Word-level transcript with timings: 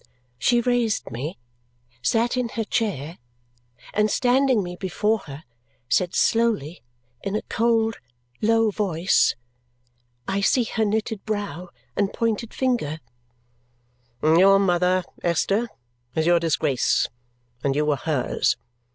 She 0.39 0.61
raised 0.61 1.11
me, 1.11 1.37
sat 2.01 2.35
in 2.35 2.49
her 2.57 2.63
chair, 2.63 3.19
and 3.93 4.09
standing 4.09 4.63
me 4.63 4.75
before 4.75 5.19
her, 5.29 5.43
said 5.89 6.15
slowly 6.15 6.81
in 7.21 7.35
a 7.35 7.43
cold, 7.43 7.99
low 8.41 8.71
voice 8.71 9.35
I 10.27 10.41
see 10.41 10.63
her 10.63 10.85
knitted 10.85 11.23
brow 11.23 11.69
and 11.95 12.11
pointed 12.11 12.51
finger 12.51 12.99
"Your 14.23 14.57
mother, 14.57 15.03
Esther, 15.21 15.69
is 16.15 16.25
your 16.25 16.39
disgrace, 16.39 17.07
and 17.63 17.75
you 17.75 17.85
were 17.85 17.97
hers. 17.97 18.57